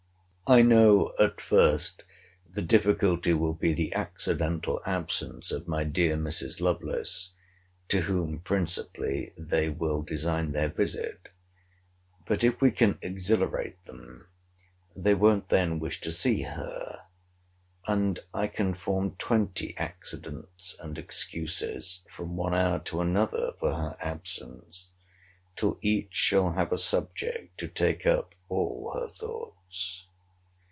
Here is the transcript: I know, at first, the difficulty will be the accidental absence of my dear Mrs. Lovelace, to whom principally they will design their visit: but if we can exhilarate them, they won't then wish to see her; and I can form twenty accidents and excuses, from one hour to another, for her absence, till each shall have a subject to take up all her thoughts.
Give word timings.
I 0.53 0.61
know, 0.61 1.13
at 1.17 1.39
first, 1.39 2.03
the 2.45 2.61
difficulty 2.61 3.33
will 3.33 3.53
be 3.53 3.71
the 3.71 3.93
accidental 3.95 4.81
absence 4.85 5.49
of 5.49 5.65
my 5.65 5.85
dear 5.85 6.17
Mrs. 6.17 6.59
Lovelace, 6.59 7.29
to 7.87 8.01
whom 8.01 8.39
principally 8.41 9.31
they 9.37 9.69
will 9.69 10.01
design 10.01 10.51
their 10.51 10.67
visit: 10.67 11.29
but 12.25 12.43
if 12.43 12.59
we 12.59 12.69
can 12.69 12.99
exhilarate 13.01 13.81
them, 13.85 14.27
they 14.93 15.15
won't 15.15 15.47
then 15.47 15.79
wish 15.79 16.01
to 16.01 16.11
see 16.11 16.41
her; 16.41 17.03
and 17.87 18.19
I 18.33 18.47
can 18.47 18.73
form 18.73 19.15
twenty 19.15 19.73
accidents 19.77 20.75
and 20.81 20.97
excuses, 20.97 22.01
from 22.11 22.35
one 22.35 22.53
hour 22.53 22.79
to 22.79 22.99
another, 22.99 23.53
for 23.57 23.73
her 23.73 23.95
absence, 24.01 24.91
till 25.55 25.79
each 25.81 26.13
shall 26.13 26.51
have 26.51 26.73
a 26.73 26.77
subject 26.77 27.57
to 27.59 27.69
take 27.69 28.05
up 28.05 28.35
all 28.49 28.91
her 28.93 29.07
thoughts. 29.07 30.07